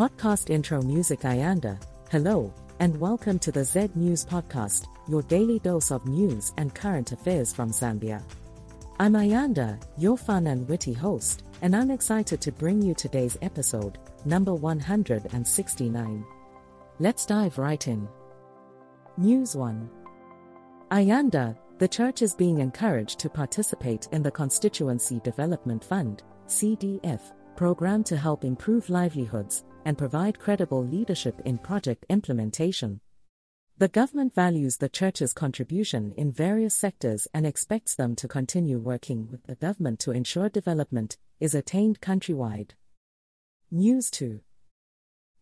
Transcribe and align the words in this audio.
Podcast 0.00 0.48
intro 0.48 0.80
music 0.80 1.20
Ayanda. 1.24 1.78
Hello, 2.10 2.50
and 2.78 2.98
welcome 2.98 3.38
to 3.38 3.52
the 3.52 3.62
Z 3.62 3.90
News 3.94 4.24
Podcast, 4.24 4.86
your 5.06 5.20
daily 5.24 5.58
dose 5.58 5.90
of 5.90 6.06
news 6.06 6.54
and 6.56 6.74
current 6.74 7.12
affairs 7.12 7.52
from 7.52 7.70
Zambia. 7.70 8.22
I'm 8.98 9.12
Ayanda, 9.12 9.78
your 9.98 10.16
fun 10.16 10.46
and 10.46 10.66
witty 10.70 10.94
host, 10.94 11.42
and 11.60 11.76
I'm 11.76 11.90
excited 11.90 12.40
to 12.40 12.50
bring 12.50 12.80
you 12.80 12.94
today's 12.94 13.36
episode, 13.42 13.98
number 14.24 14.54
169. 14.54 16.24
Let's 16.98 17.26
dive 17.26 17.58
right 17.58 17.86
in. 17.86 18.08
News 19.18 19.54
1 19.54 19.90
Ayanda, 20.92 21.58
the 21.76 21.88
church 21.88 22.22
is 22.22 22.32
being 22.32 22.60
encouraged 22.60 23.18
to 23.18 23.28
participate 23.28 24.08
in 24.12 24.22
the 24.22 24.30
Constituency 24.30 25.20
Development 25.20 25.84
Fund, 25.84 26.22
CDF, 26.46 27.20
program 27.54 28.02
to 28.04 28.16
help 28.16 28.46
improve 28.46 28.88
livelihoods 28.88 29.64
and 29.90 29.98
provide 29.98 30.38
credible 30.38 30.86
leadership 30.86 31.40
in 31.44 31.58
project 31.58 32.06
implementation. 32.08 33.00
The 33.76 33.88
government 33.88 34.32
values 34.32 34.76
the 34.76 34.88
church's 34.88 35.32
contribution 35.32 36.14
in 36.16 36.30
various 36.30 36.76
sectors 36.76 37.26
and 37.34 37.44
expects 37.44 37.96
them 37.96 38.14
to 38.14 38.28
continue 38.28 38.78
working 38.78 39.26
with 39.32 39.42
the 39.48 39.56
government 39.56 39.98
to 40.00 40.12
ensure 40.12 40.48
development 40.48 41.18
is 41.40 41.56
attained 41.56 42.00
countrywide. 42.00 42.74
News 43.72 44.12
2 44.12 44.38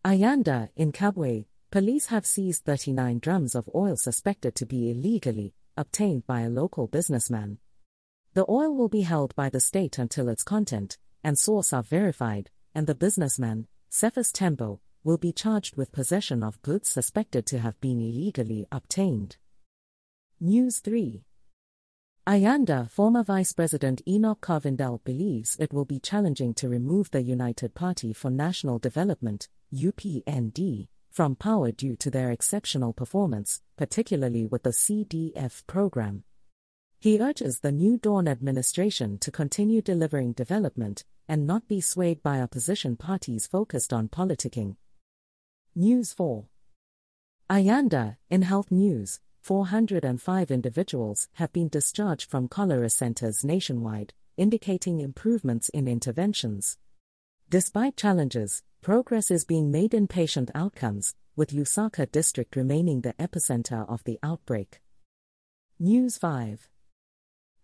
Ayanda, 0.03 0.69
in 0.75 0.93
Kabwe, 0.93 1.45
police 1.69 2.07
have 2.07 2.25
seized 2.25 2.63
39 2.65 3.19
drums 3.19 3.53
of 3.53 3.69
oil 3.75 3.97
suspected 3.97 4.55
to 4.55 4.65
be 4.65 4.89
illegally 4.89 5.53
obtained 5.77 6.25
by 6.25 6.41
a 6.41 6.49
local 6.49 6.87
businessman. 6.87 7.59
The 8.33 8.47
oil 8.49 8.75
will 8.75 8.89
be 8.89 9.01
held 9.01 9.35
by 9.35 9.49
the 9.49 9.59
state 9.59 9.99
until 9.99 10.27
its 10.27 10.41
content 10.41 10.97
and 11.23 11.37
source 11.37 11.71
are 11.71 11.83
verified, 11.83 12.49
and 12.73 12.87
the 12.87 12.95
businessman, 12.95 13.67
Cephas 13.91 14.31
Tembo, 14.31 14.79
will 15.03 15.17
be 15.17 15.31
charged 15.31 15.75
with 15.75 15.91
possession 15.91 16.43
of 16.43 16.61
goods 16.61 16.87
suspected 16.87 17.47
to 17.47 17.57
have 17.57 17.79
been 17.81 17.99
illegally 17.99 18.67
obtained. 18.71 19.37
News 20.39 20.79
3 20.79 21.23
Ayanda, 22.27 22.87
former 22.91 23.23
Vice 23.23 23.51
President 23.53 24.03
Enoch 24.07 24.41
Kavindele 24.41 25.03
believes 25.03 25.57
it 25.59 25.73
will 25.73 25.85
be 25.85 25.99
challenging 25.99 26.53
to 26.53 26.69
remove 26.69 27.09
the 27.09 27.23
United 27.23 27.73
Party 27.73 28.13
for 28.13 28.29
National 28.29 28.77
Development, 28.77 29.49
UPND, 29.73 30.87
from 31.09 31.35
power 31.35 31.71
due 31.71 31.95
to 31.95 32.11
their 32.11 32.29
exceptional 32.29 32.93
performance, 32.93 33.61
particularly 33.75 34.45
with 34.45 34.61
the 34.61 34.69
CDF 34.69 35.65
program. 35.65 36.23
He 36.99 37.19
urges 37.19 37.61
the 37.61 37.71
New 37.71 37.97
Dawn 37.97 38.27
administration 38.27 39.17
to 39.17 39.31
continue 39.31 39.81
delivering 39.81 40.33
development 40.33 41.05
and 41.29 41.45
not 41.47 41.67
be 41.67 41.79
swayed 41.79 42.21
by 42.23 42.41
opposition 42.41 42.97
parties 42.97 43.47
focused 43.47 43.93
on 43.93 44.09
politicking. 44.09 44.75
News 45.75 46.11
4 46.11 46.45
Ayanda, 47.49 48.17
in 48.29 48.41
health 48.41 48.71
news, 48.71 49.19
405 49.41 50.51
individuals 50.51 51.29
have 51.33 51.53
been 51.53 51.69
discharged 51.69 52.29
from 52.29 52.47
cholera 52.47 52.89
centers 52.89 53.43
nationwide, 53.43 54.13
indicating 54.37 54.99
improvements 54.99 55.69
in 55.69 55.87
interventions. 55.87 56.77
Despite 57.49 57.95
challenges, 57.95 58.63
progress 58.81 59.31
is 59.31 59.45
being 59.45 59.71
made 59.71 59.93
in 59.93 60.07
patient 60.07 60.49
outcomes, 60.55 61.15
with 61.35 61.51
Lusaka 61.51 62.11
district 62.11 62.55
remaining 62.55 63.01
the 63.01 63.13
epicenter 63.13 63.87
of 63.87 64.03
the 64.03 64.19
outbreak. 64.23 64.81
News 65.79 66.17
5 66.17 66.67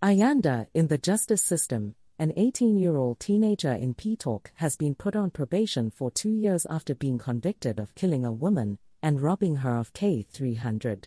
Ayanda, 0.02 0.68
in 0.74 0.88
the 0.88 0.98
justice 0.98 1.42
system, 1.42 1.96
an 2.18 2.32
18 2.38 2.78
year 2.78 2.96
old 2.96 3.20
teenager 3.20 3.74
in 3.74 3.94
Petauke 3.94 4.48
has 4.56 4.78
been 4.78 4.96
put 4.96 5.16
on 5.16 5.32
probation 5.32 5.90
for 5.90 6.10
two 6.10 6.32
years 6.32 6.66
after 6.70 6.96
being 6.96 7.18
convicted 7.18 7.78
of 7.78 7.94
killing 7.96 8.24
a 8.24 8.32
woman 8.32 8.78
and 9.04 9.22
robbing 9.22 9.58
her 9.58 9.76
of 9.76 9.92
K300. 9.94 11.06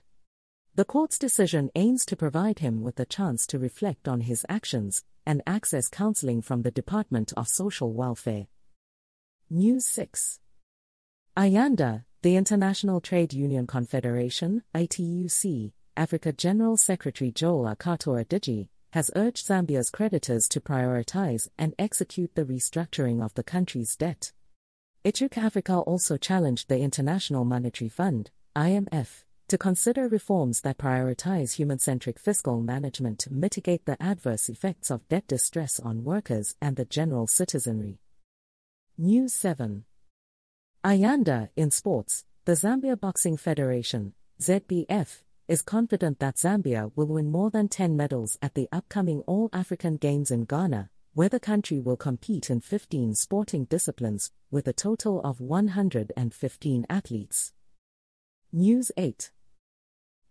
The 0.74 0.84
court's 0.84 1.18
decision 1.18 1.70
aims 1.74 2.04
to 2.06 2.16
provide 2.16 2.58
him 2.58 2.82
with 2.82 3.00
a 3.00 3.06
chance 3.06 3.46
to 3.48 3.58
reflect 3.58 4.06
on 4.06 4.20
his 4.20 4.44
actions 4.48 5.02
and 5.24 5.42
access 5.46 5.88
counseling 5.88 6.42
from 6.42 6.62
the 6.62 6.70
Department 6.70 7.32
of 7.36 7.48
Social 7.48 7.92
Welfare. 7.92 8.46
News 9.50 9.86
6 9.86 10.40
Ayanda, 11.36 12.04
the 12.22 12.36
International 12.36 13.00
Trade 13.00 13.32
Union 13.32 13.66
Confederation, 13.66 14.62
ITUC, 14.74 15.72
Africa 15.96 16.32
General 16.32 16.76
Secretary 16.76 17.30
Joel 17.32 17.74
Akhator 17.74 18.24
Odigie, 18.24 18.68
has 18.92 19.10
urged 19.14 19.46
Zambia's 19.46 19.90
creditors 19.90 20.48
to 20.48 20.60
prioritize 20.60 21.48
and 21.58 21.74
execute 21.78 22.34
the 22.34 22.44
restructuring 22.44 23.22
of 23.22 23.34
the 23.34 23.42
country's 23.42 23.96
debt. 23.96 24.32
ITUC 25.04 25.38
Africa 25.38 25.78
also 25.78 26.16
challenged 26.16 26.68
the 26.68 26.78
International 26.80 27.44
Monetary 27.44 27.88
Fund, 27.88 28.30
IMF, 28.56 29.24
to 29.48 29.56
consider 29.56 30.08
reforms 30.08 30.60
that 30.60 30.76
prioritize 30.76 31.54
human 31.54 31.78
centric 31.78 32.18
fiscal 32.18 32.60
management 32.60 33.18
to 33.20 33.32
mitigate 33.32 33.86
the 33.86 34.02
adverse 34.02 34.48
effects 34.48 34.90
of 34.90 35.08
debt 35.08 35.26
distress 35.26 35.80
on 35.80 36.04
workers 36.04 36.54
and 36.60 36.76
the 36.76 36.84
general 36.84 37.26
citizenry. 37.26 37.98
News 38.98 39.32
7 39.34 39.84
Ayanda, 40.84 41.48
in 41.56 41.70
sports, 41.70 42.24
the 42.44 42.52
Zambia 42.52 42.98
Boxing 42.98 43.36
Federation, 43.36 44.14
ZBF, 44.40 45.22
is 45.48 45.62
confident 45.62 46.18
that 46.18 46.36
Zambia 46.36 46.92
will 46.94 47.06
win 47.06 47.32
more 47.32 47.50
than 47.50 47.68
10 47.68 47.96
medals 47.96 48.38
at 48.42 48.54
the 48.54 48.68
upcoming 48.70 49.20
All 49.20 49.48
African 49.50 49.96
Games 49.96 50.30
in 50.30 50.44
Ghana, 50.44 50.90
where 51.14 51.30
the 51.30 51.40
country 51.40 51.80
will 51.80 51.96
compete 51.96 52.50
in 52.50 52.60
15 52.60 53.14
sporting 53.14 53.64
disciplines, 53.64 54.30
with 54.50 54.68
a 54.68 54.74
total 54.74 55.22
of 55.22 55.40
115 55.40 56.86
athletes. 56.90 57.54
News 58.52 58.92
8 58.98 59.30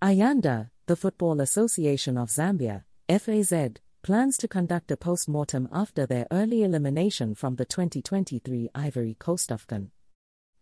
Ayanda, 0.03 0.69
the 0.85 0.95
Football 0.95 1.41
Association 1.41 2.15
of 2.15 2.29
Zambia, 2.29 2.83
FAZ, 3.09 3.79
plans 4.03 4.37
to 4.37 4.47
conduct 4.47 4.91
a 4.91 4.97
post 4.97 5.27
mortem 5.27 5.67
after 5.71 6.05
their 6.05 6.27
early 6.29 6.61
elimination 6.61 7.33
from 7.33 7.55
the 7.55 7.65
2023 7.65 8.69
Ivory 8.75 9.15
Coast 9.15 9.49
AFCON. 9.49 9.89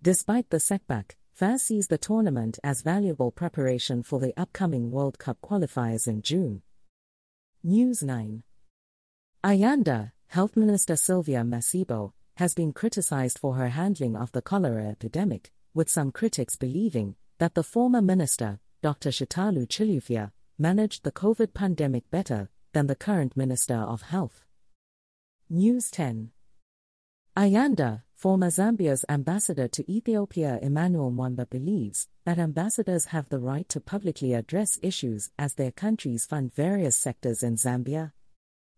Despite 0.01 0.49
the 0.49 0.61
setback, 0.61 1.17
FAZ 1.35 1.63
sees 1.63 1.87
the 1.87 1.97
tournament 1.97 2.59
as 2.63 2.81
valuable 2.81 3.29
preparation 3.29 4.03
for 4.03 4.21
the 4.21 4.33
upcoming 4.37 4.89
World 4.89 5.19
Cup 5.19 5.37
qualifiers 5.43 6.07
in 6.07 6.21
June. 6.21 6.61
News 7.61 8.01
9 8.01 8.41
Ayanda, 9.43 10.13
Health 10.27 10.55
Minister 10.55 10.95
Sylvia 10.95 11.41
Masebo, 11.41 12.13
has 12.37 12.53
been 12.53 12.71
criticized 12.71 13.37
for 13.37 13.55
her 13.55 13.67
handling 13.67 14.15
of 14.15 14.31
the 14.31 14.41
cholera 14.41 14.85
epidemic, 14.85 15.51
with 15.73 15.89
some 15.89 16.09
critics 16.09 16.55
believing 16.55 17.17
that 17.39 17.53
the 17.53 17.63
former 17.63 18.01
minister, 18.01 18.61
Dr. 18.81 19.09
Chitalu 19.09 19.67
Chilufya, 19.67 20.31
managed 20.57 21.03
the 21.03 21.11
COVID 21.11 21.53
pandemic 21.53 22.09
better 22.09 22.49
than 22.71 22.87
the 22.87 22.95
current 22.95 23.35
Minister 23.35 23.75
of 23.75 24.03
Health. 24.03 24.45
News 25.49 25.91
10 25.91 26.31
Ayanda, 27.37 28.01
former 28.13 28.49
Zambia's 28.49 29.03
ambassador 29.09 29.67
to 29.67 29.91
Ethiopia 29.91 30.57
Emmanuel 30.61 31.11
Mwamba 31.11 31.49
believes 31.49 32.07
that 32.23 32.39
ambassadors 32.39 33.07
have 33.07 33.27
the 33.27 33.39
right 33.39 33.67
to 33.67 33.81
publicly 33.81 34.33
address 34.33 34.79
issues 34.81 35.31
as 35.37 35.55
their 35.55 35.71
countries 35.71 36.25
fund 36.25 36.53
various 36.55 36.95
sectors 36.95 37.43
in 37.43 37.57
Zambia. 37.57 38.13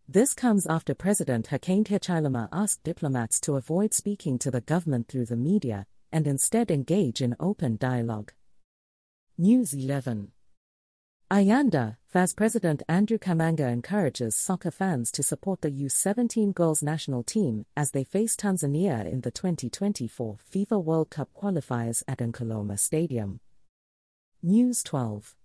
This 0.09 0.33
comes 0.33 0.65
after 0.65 0.95
President 0.95 1.49
Hakainde 1.49 1.89
Hichilema 1.89 2.49
asked 2.51 2.83
diplomats 2.83 3.39
to 3.41 3.57
avoid 3.57 3.93
speaking 3.93 4.39
to 4.39 4.49
the 4.49 4.61
government 4.61 5.07
through 5.07 5.27
the 5.27 5.35
media 5.35 5.85
and 6.11 6.25
instead 6.25 6.71
engage 6.71 7.21
in 7.21 7.35
open 7.39 7.77
dialogue. 7.77 8.33
News 9.37 9.71
11 9.71 10.31
Ayanda, 11.29 11.97
FAZ 12.07 12.33
President 12.33 12.83
Andrew 12.87 13.17
Kamanga 13.17 13.69
encourages 13.69 14.33
soccer 14.33 14.71
fans 14.71 15.11
to 15.11 15.21
support 15.21 15.59
the 15.59 15.69
U17 15.69 16.55
girls 16.55 16.81
national 16.81 17.21
team 17.21 17.65
as 17.75 17.91
they 17.91 18.05
face 18.05 18.33
Tanzania 18.37 19.05
in 19.05 19.19
the 19.19 19.31
2024 19.31 20.37
FIFA 20.49 20.81
World 20.81 21.09
Cup 21.09 21.27
qualifiers 21.35 22.01
at 22.07 22.19
Nkoloma 22.19 22.79
Stadium. 22.79 23.41
News 24.41 24.81
12 24.83 25.35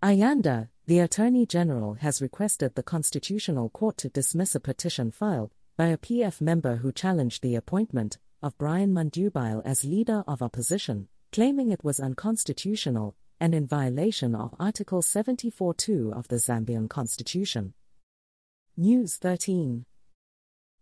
Ayanda, 0.00 0.68
the 0.86 1.00
Attorney 1.00 1.44
General 1.44 1.94
has 1.94 2.22
requested 2.22 2.76
the 2.76 2.84
Constitutional 2.84 3.70
Court 3.70 3.96
to 3.96 4.08
dismiss 4.08 4.54
a 4.54 4.60
petition 4.60 5.10
filed 5.10 5.54
by 5.76 5.86
a 5.86 5.98
PF 5.98 6.40
member 6.40 6.76
who 6.76 6.92
challenged 6.92 7.42
the 7.42 7.56
appointment 7.56 8.18
of 8.44 8.56
Brian 8.58 8.94
Mundubile 8.94 9.60
as 9.64 9.84
leader 9.84 10.22
of 10.28 10.40
opposition, 10.40 11.08
claiming 11.32 11.72
it 11.72 11.82
was 11.82 11.98
unconstitutional 11.98 13.16
and 13.40 13.54
in 13.54 13.66
violation 13.66 14.34
of 14.34 14.54
Article 14.58 15.02
74.2 15.02 16.16
of 16.16 16.28
the 16.28 16.36
Zambian 16.36 16.88
Constitution. 16.88 17.74
News 18.76 19.16
13 19.16 19.84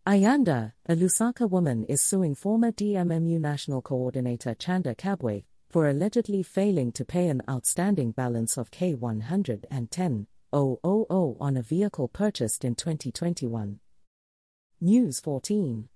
Ayanda, 0.07 0.73
a 0.87 0.97
Lusaka 0.97 1.49
woman, 1.49 1.85
is 1.85 2.03
suing 2.03 2.35
former 2.35 2.73
DMMU 2.73 3.39
National 3.39 3.81
Coordinator 3.81 4.55
Chanda 4.55 4.95
Kabwe 4.95 5.45
for 5.71 5.89
allegedly 5.89 6.43
failing 6.43 6.91
to 6.93 7.05
pay 7.05 7.29
an 7.29 7.41
outstanding 7.49 8.11
balance 8.11 8.59
of 8.59 8.71
K110,000 8.71 10.27
on 11.41 11.57
a 11.57 11.63
vehicle 11.63 12.09
purchased 12.09 12.65
in 12.65 12.75
2021. 12.75 13.79
News 14.81 15.21
14 15.21 15.89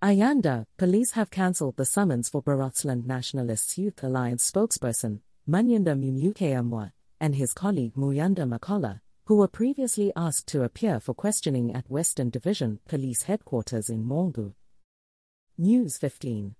Ayanda, 0.00 0.64
police 0.76 1.10
have 1.12 1.30
cancelled 1.30 1.76
the 1.76 1.84
summons 1.84 2.28
for 2.28 2.40
Barotseland 2.40 3.04
Nationalists 3.04 3.76
Youth 3.76 4.04
Alliance 4.04 4.48
spokesperson, 4.48 5.20
Munyanda 5.48 5.96
Mumukeyamwa, 5.96 6.92
and 7.20 7.34
his 7.34 7.52
colleague 7.54 7.94
Muyanda 7.94 8.46
Makola, 8.46 9.00
who 9.24 9.36
were 9.36 9.48
previously 9.48 10.12
asked 10.14 10.46
to 10.48 10.62
appear 10.62 11.00
for 11.00 11.14
questioning 11.14 11.74
at 11.74 11.90
Western 11.90 12.28
Division 12.28 12.80
Police 12.86 13.22
Headquarters 13.22 13.88
in 13.88 14.04
Mongu. 14.04 14.52
News 15.56 15.96
15. 15.96 16.54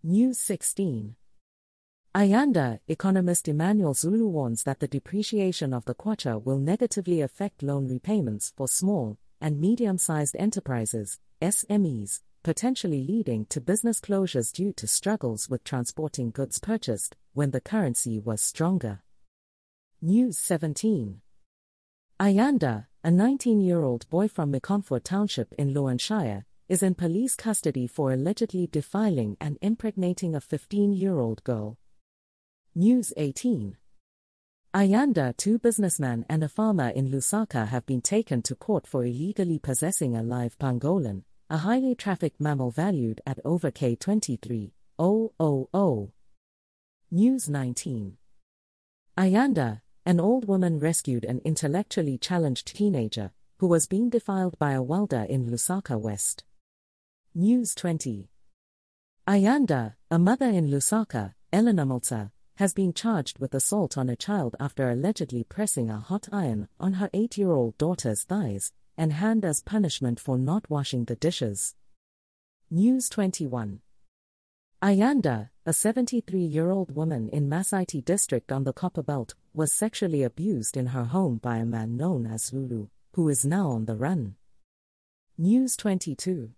News 0.03 0.39
16. 0.39 1.15
Ayanda, 2.15 2.79
economist 2.87 3.47
Emmanuel 3.47 3.93
Zulu 3.93 4.27
warns 4.29 4.63
that 4.63 4.79
the 4.79 4.87
depreciation 4.87 5.75
of 5.75 5.85
the 5.85 5.93
kwacha 5.93 6.43
will 6.43 6.57
negatively 6.57 7.21
affect 7.21 7.61
loan 7.61 7.87
repayments 7.87 8.51
for 8.57 8.67
small 8.67 9.19
and 9.39 9.61
medium 9.61 9.99
sized 9.99 10.35
enterprises, 10.39 11.19
SMEs, 11.39 12.21
potentially 12.41 13.03
leading 13.03 13.45
to 13.45 13.61
business 13.61 13.99
closures 13.99 14.51
due 14.51 14.73
to 14.73 14.87
struggles 14.87 15.47
with 15.47 15.63
transporting 15.63 16.31
goods 16.31 16.57
purchased 16.57 17.15
when 17.33 17.51
the 17.51 17.61
currency 17.61 18.17
was 18.17 18.41
stronger. 18.41 19.03
News 20.01 20.39
17. 20.39 21.21
Ayanda, 22.19 22.87
a 23.03 23.11
19 23.11 23.61
year 23.61 23.83
old 23.83 24.09
boy 24.09 24.27
from 24.27 24.51
Mikomfwa 24.51 25.03
Township 25.03 25.53
in 25.59 25.75
Luanshya, 25.75 26.45
is 26.71 26.81
in 26.81 26.95
police 26.95 27.35
custody 27.35 27.85
for 27.85 28.13
allegedly 28.13 28.65
defiling 28.65 29.35
and 29.41 29.57
impregnating 29.61 30.33
a 30.33 30.39
15 30.39 30.93
year 30.93 31.19
old 31.19 31.43
girl. 31.43 31.77
News 32.73 33.11
18. 33.17 33.75
Ayanda, 34.73 35.35
two 35.35 35.59
businessmen 35.59 36.25
and 36.29 36.45
a 36.45 36.47
farmer 36.47 36.87
in 36.87 37.09
Lusaka 37.09 37.67
have 37.67 37.85
been 37.85 37.99
taken 37.99 38.41
to 38.43 38.55
court 38.55 38.87
for 38.87 39.03
illegally 39.03 39.59
possessing 39.59 40.15
a 40.15 40.23
live 40.23 40.57
pangolin, 40.59 41.23
a 41.49 41.57
highly 41.57 41.93
trafficked 41.93 42.39
mammal 42.39 42.71
valued 42.71 43.19
at 43.27 43.41
over 43.43 43.69
K23. 43.69 44.71
News 47.11 47.49
19. 47.49 48.17
Ayanda, 49.17 49.81
an 50.05 50.21
old 50.21 50.47
woman 50.47 50.79
rescued 50.79 51.25
an 51.25 51.41
intellectually 51.43 52.17
challenged 52.17 52.73
teenager 52.73 53.31
who 53.57 53.67
was 53.67 53.87
being 53.87 54.09
defiled 54.09 54.57
by 54.57 54.71
a 54.71 54.81
welder 54.81 55.25
in 55.27 55.49
Lusaka 55.49 55.99
West. 55.99 56.45
News 57.33 57.73
20. 57.75 58.27
Ayanda, 59.25 59.95
a 60.09 60.19
mother 60.19 60.47
in 60.47 60.69
Lusaka, 60.69 61.33
Elena 61.53 61.85
Malta, 61.85 62.29
has 62.55 62.73
been 62.73 62.91
charged 62.91 63.39
with 63.39 63.55
assault 63.55 63.97
on 63.97 64.09
a 64.09 64.17
child 64.17 64.57
after 64.59 64.89
allegedly 64.89 65.45
pressing 65.45 65.89
a 65.89 65.97
hot 65.97 66.27
iron 66.33 66.67
on 66.77 66.91
her 66.95 67.09
eight 67.13 67.37
year 67.37 67.53
old 67.53 67.77
daughter's 67.77 68.25
thighs 68.25 68.73
and 68.97 69.13
hand 69.13 69.45
as 69.45 69.61
punishment 69.61 70.19
for 70.19 70.37
not 70.37 70.69
washing 70.69 71.05
the 71.05 71.15
dishes. 71.15 71.73
News 72.69 73.07
21. 73.07 73.79
Ayanda, 74.83 75.51
a 75.65 75.71
73 75.71 76.41
year 76.41 76.69
old 76.69 76.93
woman 76.93 77.29
in 77.29 77.49
Masaiti 77.49 78.03
district 78.03 78.51
on 78.51 78.65
the 78.65 78.73
Copperbelt, 78.73 79.35
was 79.53 79.73
sexually 79.73 80.23
abused 80.23 80.75
in 80.75 80.87
her 80.87 81.05
home 81.05 81.37
by 81.37 81.59
a 81.59 81.65
man 81.65 81.95
known 81.95 82.25
as 82.25 82.47
Zulu, 82.47 82.87
who 83.13 83.29
is 83.29 83.45
now 83.45 83.69
on 83.69 83.85
the 83.85 83.95
run. 83.95 84.35
News 85.37 85.77
22. 85.77 86.51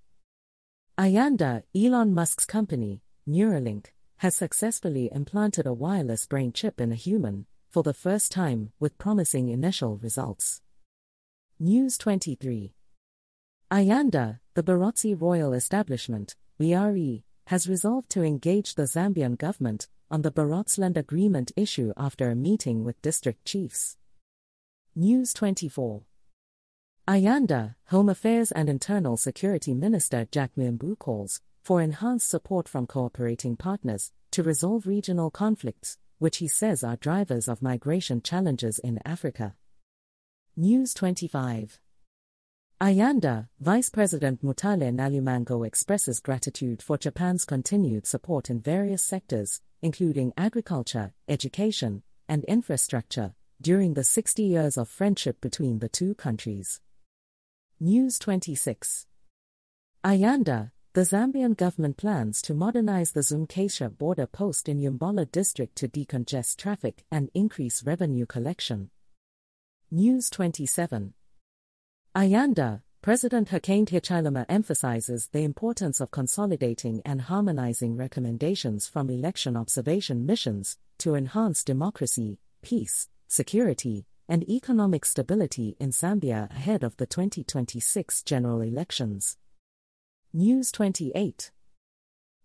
Ayanda, 0.95 1.63
Elon 1.75 2.13
Musk's 2.13 2.45
company, 2.45 3.01
Neuralink, 3.27 3.87
has 4.17 4.35
successfully 4.35 5.09
implanted 5.11 5.65
a 5.65 5.73
wireless 5.73 6.27
brain 6.27 6.53
chip 6.53 6.79
in 6.79 6.91
a 6.91 6.95
human, 6.95 7.47
for 7.71 7.81
the 7.81 7.95
first 7.95 8.31
time, 8.31 8.71
with 8.79 8.99
promising 8.99 9.49
initial 9.49 9.97
results. 9.97 10.61
News 11.59 11.97
23. 11.97 12.75
Ayanda, 13.71 14.39
the 14.53 14.61
Barotse 14.61 15.19
Royal 15.19 15.53
Establishment, 15.53 16.35
BRE, 16.59 17.23
has 17.47 17.67
resolved 17.67 18.11
to 18.11 18.21
engage 18.21 18.75
the 18.75 18.83
Zambian 18.83 19.35
government 19.35 19.87
on 20.11 20.21
the 20.21 20.31
Barotseland 20.31 20.95
Agreement 20.95 21.51
issue 21.57 21.91
after 21.97 22.29
a 22.29 22.35
meeting 22.35 22.83
with 22.83 23.01
district 23.01 23.45
chiefs. 23.45 23.97
News 24.95 25.33
24. 25.33 26.03
Ayanda, 27.05 27.75
Home 27.87 28.07
Affairs 28.07 28.53
and 28.53 28.69
Internal 28.69 29.17
Security 29.17 29.73
Minister 29.73 30.25
Jack 30.31 30.51
Mwiimbu 30.57 30.97
calls 30.97 31.41
for 31.61 31.81
enhanced 31.81 32.29
support 32.29 32.69
from 32.69 32.87
cooperating 32.87 33.57
partners 33.57 34.13
to 34.31 34.41
resolve 34.41 34.87
regional 34.87 35.29
conflicts, 35.29 35.97
which 36.19 36.37
he 36.37 36.47
says 36.47 36.81
are 36.81 36.95
drivers 36.95 37.49
of 37.49 37.61
migration 37.61 38.21
challenges 38.21 38.79
in 38.79 38.99
Africa. 39.03 39.53
News 40.55 40.93
25. 40.93 41.77
Ayanda, 42.79 43.49
Vice 43.59 43.89
President 43.89 44.41
Mutale 44.41 44.93
Nalumango 44.95 45.67
expresses 45.67 46.21
gratitude 46.21 46.81
for 46.81 46.97
Japan's 46.97 47.43
continued 47.43 48.07
support 48.07 48.49
in 48.49 48.61
various 48.61 49.03
sectors, 49.03 49.59
including 49.81 50.31
agriculture, 50.37 51.11
education, 51.27 52.01
and 52.29 52.45
infrastructure, 52.45 53.33
during 53.61 53.93
the 53.93 54.05
60 54.05 54.41
years 54.41 54.77
of 54.77 54.87
friendship 54.87 55.41
between 55.41 55.79
the 55.79 55.89
two 55.89 56.15
countries. 56.15 56.79
News 57.79 58.19
26. 58.19 59.07
Ayanda, 60.05 60.71
the 60.93 61.01
Zambian 61.01 61.57
government 61.57 61.97
plans 61.97 62.41
to 62.43 62.53
modernize 62.53 63.11
the 63.11 63.21
Zumkesha 63.21 63.97
border 63.97 64.27
post 64.27 64.69
in 64.69 64.79
Yambala 64.79 65.29
district 65.31 65.75
to 65.77 65.87
decongest 65.87 66.57
traffic 66.57 67.03
and 67.11 67.29
increase 67.33 67.83
revenue 67.83 68.25
collection. 68.25 68.89
News 69.91 70.29
27. 70.29 71.13
Ayanda, 72.15 72.83
President 73.01 73.49
Hakainde 73.49 73.89
Hichilema 73.89 74.45
emphasizes 74.47 75.27
the 75.33 75.43
importance 75.43 75.99
of 75.99 76.11
consolidating 76.11 77.01
and 77.03 77.23
harmonizing 77.23 77.97
recommendations 77.97 78.87
from 78.87 79.09
election 79.09 79.57
observation 79.57 80.25
missions 80.25 80.77
to 80.99 81.15
enhance 81.15 81.63
democracy, 81.63 82.37
peace, 82.61 83.09
security, 83.27 84.05
and 84.27 84.43
economic 84.49 85.05
stability 85.05 85.77
in 85.79 85.91
Zambia 85.91 86.49
ahead 86.51 86.83
of 86.83 86.97
the 86.97 87.05
2026 87.05 88.23
general 88.23 88.61
elections. 88.61 89.37
News 90.33 90.71
28. 90.71 91.51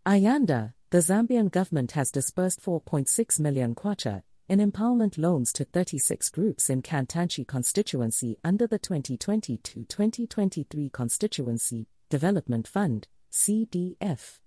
Ayanda, 0.06 0.74
the 0.90 0.98
Zambian 0.98 1.50
government 1.50 1.92
has 1.92 2.10
disbursed 2.10 2.60
4.6 2.62 3.40
million 3.40 3.74
kwacha 3.74 4.22
in 4.48 4.58
empowerment 4.58 5.18
loans 5.18 5.52
to 5.52 5.64
36 5.64 6.30
groups 6.30 6.70
in 6.70 6.80
Kantanshi 6.80 7.46
constituency 7.46 8.38
under 8.42 8.66
the 8.66 8.78
2022-2023 8.78 10.90
Constituency 10.90 11.86
Development 12.08 12.66
Fund, 12.66 13.06
CDF. 13.30 14.38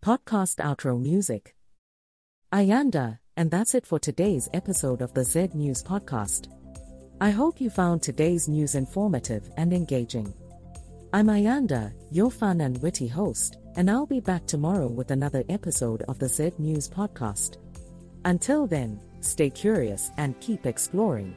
Podcast 0.00 0.58
outro 0.58 1.00
music. 1.00 1.56
Ayanda, 2.52 3.18
and 3.38 3.50
that's 3.50 3.74
it 3.74 3.86
for 3.86 3.98
today's 3.98 4.50
episode 4.52 5.00
of 5.00 5.14
the 5.14 5.24
Z 5.24 5.48
News 5.54 5.82
podcast. 5.82 6.52
I 7.18 7.30
hope 7.30 7.62
you 7.62 7.70
found 7.70 8.02
today's 8.02 8.46
news 8.46 8.74
informative 8.74 9.50
and 9.56 9.72
engaging. 9.72 10.34
I'm 11.14 11.28
Ayanda, 11.28 11.94
your 12.10 12.30
fun 12.30 12.60
and 12.60 12.76
witty 12.82 13.08
host, 13.08 13.56
and 13.76 13.90
I'll 13.90 14.04
be 14.04 14.20
back 14.20 14.44
tomorrow 14.44 14.86
with 14.86 15.12
another 15.12 15.44
episode 15.48 16.02
of 16.08 16.18
the 16.18 16.28
Z 16.28 16.52
News 16.58 16.90
Podcast. 16.90 17.56
Until 18.26 18.66
then, 18.66 19.00
stay 19.20 19.48
curious 19.48 20.10
and 20.18 20.38
keep 20.40 20.66
exploring. 20.66 21.34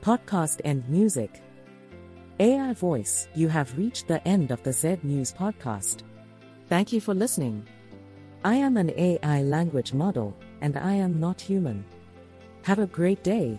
Podcast 0.00 0.60
and 0.64 0.88
music. 0.88 1.40
AI 2.40 2.72
Voice, 2.72 3.28
you 3.36 3.46
have 3.46 3.78
reached 3.78 4.08
the 4.08 4.26
end 4.26 4.50
of 4.50 4.64
the 4.64 4.72
Z 4.72 4.98
News 5.04 5.32
Podcast. 5.32 6.02
Thank 6.66 6.92
you 6.92 7.00
for 7.00 7.14
listening. 7.14 7.68
I 8.44 8.54
am 8.54 8.76
an 8.76 8.92
AI 8.96 9.42
language 9.42 9.92
model, 9.92 10.32
and 10.60 10.76
I 10.76 10.92
am 10.94 11.18
not 11.18 11.40
human. 11.40 11.84
Have 12.62 12.78
a 12.78 12.86
great 12.86 13.24
day. 13.24 13.58